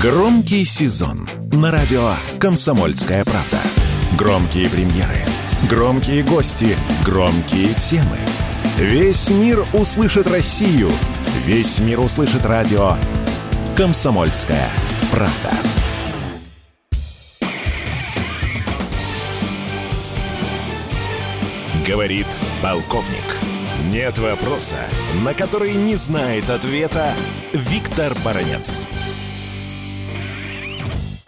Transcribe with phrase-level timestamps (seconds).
[0.00, 3.58] Громкий сезон на радио «Комсомольская правда».
[4.16, 5.16] Громкие премьеры,
[5.68, 8.16] громкие гости, громкие темы.
[8.76, 10.88] Весь мир услышит Россию.
[11.44, 12.92] Весь мир услышит радио
[13.76, 14.70] «Комсомольская
[15.10, 15.50] правда».
[21.84, 22.26] Говорит
[22.62, 23.36] полковник.
[23.90, 24.78] Нет вопроса,
[25.24, 27.14] на который не знает ответа
[27.52, 28.86] Виктор Баранец.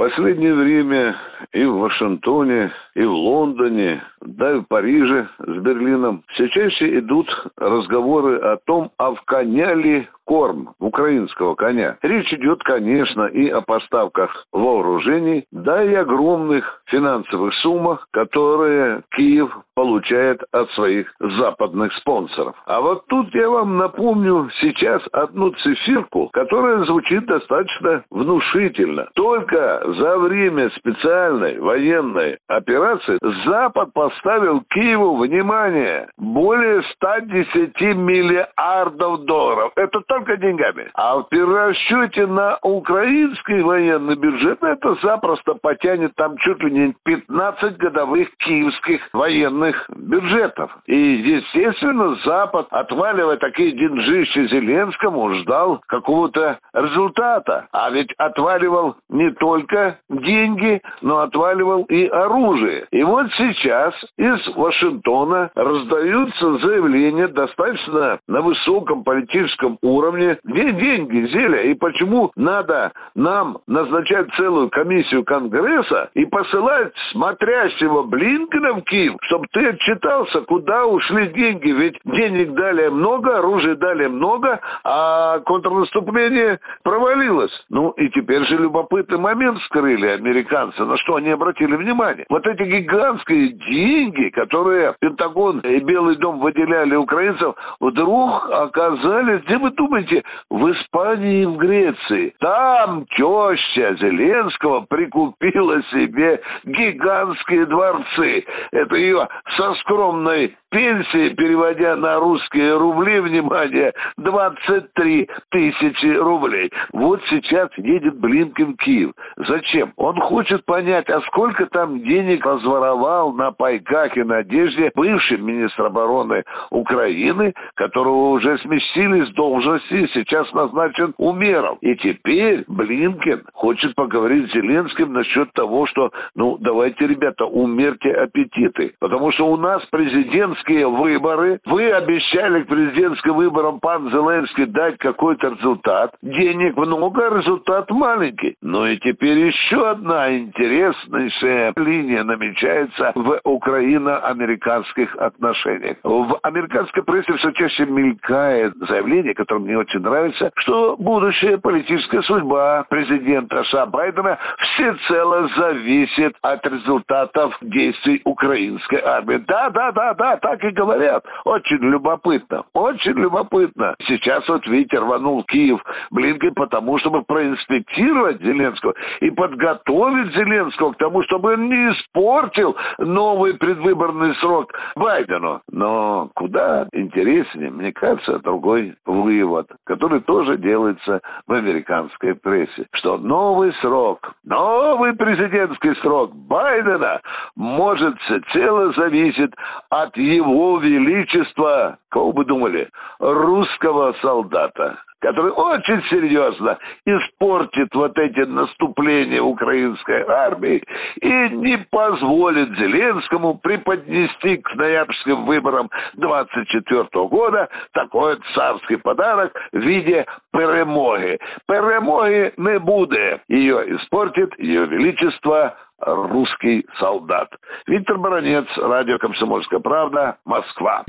[0.00, 1.14] Последнее время
[1.52, 7.28] и в Вашингтоне, и в Лондоне, да и в Париже с Берлином все чаще идут
[7.56, 11.98] разговоры о том, а в коня ли корм украинского коня.
[12.02, 20.40] Речь идет, конечно, и о поставках вооружений, да и огромных финансовых суммах, которые Киев получает
[20.52, 22.54] от своих западных спонсоров.
[22.66, 29.08] А вот тут я вам напомню сейчас одну циферку, которая звучит достаточно внушительно.
[29.14, 39.72] Только за время специальной военной операции Запад поставил Киеву, внимание, более 110 миллиардов долларов.
[39.76, 40.90] Это только деньгами.
[40.94, 47.76] А в перерасчете на украинский военный бюджет это запросто потянет там чуть ли не 15
[47.76, 50.76] годовых киевских военных бюджетов.
[50.86, 57.68] И, естественно, Запад, отваливая такие деньжища Зеленскому, ждал какого-то результата.
[57.72, 62.86] А ведь отваливал не только деньги, но отваливал и оружие.
[62.90, 71.62] И вот сейчас из Вашингтона раздаются заявления достаточно на высоком политическом уровне, где деньги, зелья,
[71.62, 79.46] и почему надо нам назначать целую комиссию Конгресса и посылать смотрящего Блинкина в Киев, чтобы
[79.52, 87.52] ты отчитался, куда ушли деньги, ведь денег дали много, оружия дали много, а контрнаступление провалилось.
[87.68, 92.26] Ну и теперь же любопытный момент скрыли американцы, на что они обратили внимание.
[92.28, 93.89] Вот эти гигантские деньги,
[94.30, 101.46] которые Пентагон и Белый дом выделяли украинцам, вдруг оказались, где вы думаете, в Испании и
[101.46, 102.34] в Греции.
[102.40, 108.44] Там теща Зеленского прикупила себе гигантские дворцы.
[108.72, 116.70] Это ее со скромной пенсии, переводя на русские рубли, внимание, 23 тысячи рублей.
[116.92, 119.12] Вот сейчас едет Блинкен в Киев.
[119.36, 119.92] Зачем?
[119.96, 123.50] Он хочет понять, а сколько там денег разворовал на
[123.80, 131.78] пайках и надежде бывший министр обороны Украины, которого уже сместили с должности сейчас назначен Умеров.
[131.80, 138.94] И теперь Блинкен хочет поговорить с Зеленским насчет того, что, ну, давайте, ребята, умерьте аппетиты.
[139.00, 141.60] Потому что у нас президентские выборы.
[141.66, 146.14] Вы обещали к президентским выборам, пан Зеленский, дать какой-то результат.
[146.22, 148.56] Денег много, результат маленький.
[148.62, 155.96] Ну и теперь еще одна интереснейшая линия намечается в украино-американских отношениях.
[156.02, 162.84] В американской прессе все чаще мелькает заявление, которое мне очень нравится, что будущая политическая судьба
[162.88, 169.36] президента США Байдена всецело зависит от результатов действий украинской армии.
[169.46, 171.24] Да, да, да, да, так и говорят.
[171.44, 173.94] Очень любопытно, очень любопытно.
[174.06, 181.22] Сейчас вот, видите, рванул Киев Блинкен потому, чтобы проинспектировать Зеленского и подготовить Зеленского к тому,
[181.24, 185.60] чтобы он не испортил новый предвыборный срок Байдену.
[185.70, 193.72] Но куда интереснее, мне кажется, другой вывод, который тоже делается в американской прессе, что новый
[193.74, 197.20] срок, новый президентский срок Байдена
[197.56, 199.54] может всецело зависит
[199.90, 209.40] от его величества, кого бы думали, русского солдата который очень серьезно испортит вот эти наступления
[209.40, 210.82] украинской армии
[211.20, 220.26] и не позволит Зеленскому преподнести к ноябрьским выборам 24 года такой царский подарок в виде
[220.52, 221.38] перемоги.
[221.66, 223.40] Перемоги не буде.
[223.48, 227.48] Ее испортит ее величество русский солдат.
[227.86, 231.04] Виктор Баранец, радио «Комсомольская правда», Москва.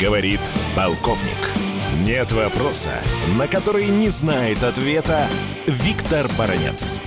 [0.00, 0.40] Говорит
[0.76, 1.58] полковник.
[2.06, 3.02] Нет вопроса,
[3.36, 5.26] на который не знает ответа
[5.66, 7.00] Виктор Баранец.